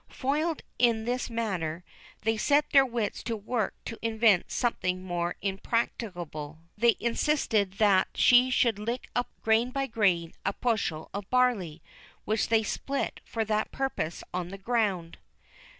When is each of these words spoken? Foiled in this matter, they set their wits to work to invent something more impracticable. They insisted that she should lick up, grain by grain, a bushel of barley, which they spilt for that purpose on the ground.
Foiled 0.09 0.63
in 0.79 1.05
this 1.05 1.29
matter, 1.29 1.83
they 2.21 2.35
set 2.35 2.71
their 2.71 2.83
wits 2.83 3.21
to 3.21 3.37
work 3.37 3.75
to 3.85 3.99
invent 4.01 4.49
something 4.51 5.03
more 5.03 5.35
impracticable. 5.43 6.57
They 6.75 6.95
insisted 6.99 7.73
that 7.73 8.07
she 8.15 8.49
should 8.49 8.79
lick 8.79 9.09
up, 9.15 9.29
grain 9.43 9.69
by 9.69 9.85
grain, 9.85 10.33
a 10.43 10.53
bushel 10.53 11.11
of 11.13 11.29
barley, 11.29 11.83
which 12.25 12.47
they 12.49 12.63
spilt 12.63 13.19
for 13.25 13.45
that 13.45 13.71
purpose 13.71 14.23
on 14.33 14.47
the 14.49 14.57
ground. 14.57 15.19